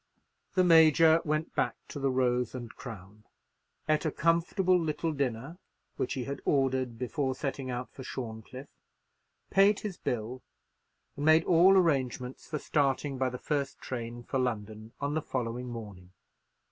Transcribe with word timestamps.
The 0.55 0.63
Major 0.63 1.21
went 1.23 1.53
back 1.53 1.75
to 1.89 1.99
the 1.99 2.09
Rose 2.09 2.55
and 2.55 2.75
Crown, 2.75 3.23
ate 3.87 4.03
a 4.03 4.09
comfortable 4.11 4.79
little 4.79 5.11
dinner, 5.13 5.59
which 5.95 6.13
he 6.13 6.23
had 6.23 6.41
ordered 6.43 6.97
before 6.97 7.35
setting 7.35 7.69
out 7.69 7.91
for 7.91 8.03
Shorncliffe, 8.03 8.65
paid 9.51 9.81
his 9.81 9.97
bill, 9.99 10.41
and 11.15 11.23
made 11.23 11.43
all 11.43 11.77
arrangements 11.77 12.47
for 12.47 12.57
starting 12.57 13.19
by 13.19 13.29
the 13.29 13.37
first 13.37 13.77
train 13.77 14.23
for 14.23 14.39
London 14.39 14.91
on 14.99 15.13
the 15.13 15.21
following 15.21 15.67
morning. 15.67 16.11